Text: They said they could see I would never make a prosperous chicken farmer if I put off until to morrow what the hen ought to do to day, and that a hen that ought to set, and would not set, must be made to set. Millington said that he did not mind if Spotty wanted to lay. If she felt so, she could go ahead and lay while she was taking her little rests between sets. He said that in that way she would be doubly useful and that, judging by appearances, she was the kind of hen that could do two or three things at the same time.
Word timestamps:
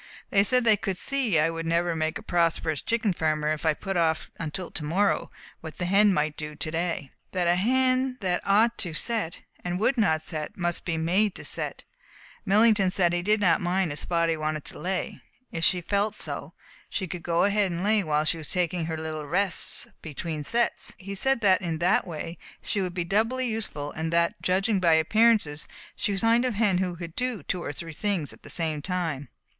They 0.31 0.43
said 0.43 0.63
they 0.65 0.77
could 0.77 0.97
see 0.97 1.37
I 1.37 1.51
would 1.51 1.67
never 1.67 1.95
make 1.95 2.17
a 2.17 2.23
prosperous 2.23 2.81
chicken 2.81 3.13
farmer 3.13 3.49
if 3.49 3.67
I 3.67 3.75
put 3.75 3.95
off 3.97 4.31
until 4.39 4.71
to 4.71 4.83
morrow 4.83 5.29
what 5.59 5.77
the 5.77 5.85
hen 5.85 6.17
ought 6.17 6.23
to 6.23 6.31
do 6.31 6.55
to 6.55 6.71
day, 6.71 6.97
and 7.01 7.11
that 7.33 7.47
a 7.47 7.53
hen 7.55 8.17
that 8.19 8.41
ought 8.43 8.79
to 8.79 8.95
set, 8.95 9.41
and 9.63 9.79
would 9.79 9.99
not 9.99 10.23
set, 10.23 10.57
must 10.57 10.85
be 10.85 10.97
made 10.97 11.35
to 11.35 11.45
set. 11.45 11.83
Millington 12.47 12.89
said 12.89 13.11
that 13.11 13.15
he 13.17 13.21
did 13.21 13.39
not 13.39 13.61
mind 13.61 13.91
if 13.93 13.99
Spotty 13.99 14.35
wanted 14.35 14.65
to 14.65 14.79
lay. 14.79 15.21
If 15.51 15.63
she 15.63 15.81
felt 15.81 16.15
so, 16.15 16.55
she 16.89 17.07
could 17.07 17.21
go 17.21 17.43
ahead 17.43 17.71
and 17.71 17.83
lay 17.83 18.03
while 18.03 18.25
she 18.25 18.39
was 18.39 18.49
taking 18.49 18.85
her 18.87 18.97
little 18.97 19.27
rests 19.27 19.85
between 20.01 20.43
sets. 20.43 20.95
He 20.97 21.13
said 21.13 21.41
that 21.41 21.61
in 21.61 21.77
that 21.77 22.07
way 22.07 22.39
she 22.63 22.81
would 22.81 22.95
be 22.95 23.03
doubly 23.03 23.45
useful 23.45 23.91
and 23.91 24.11
that, 24.11 24.41
judging 24.41 24.79
by 24.79 24.93
appearances, 24.93 25.67
she 25.95 26.11
was 26.11 26.21
the 26.21 26.25
kind 26.25 26.43
of 26.45 26.55
hen 26.55 26.77
that 26.77 26.97
could 26.97 27.15
do 27.15 27.43
two 27.43 27.61
or 27.61 27.71
three 27.71 27.93
things 27.93 28.33
at 28.33 28.41
the 28.41 28.49
same 28.49 28.81
time. 28.81 29.29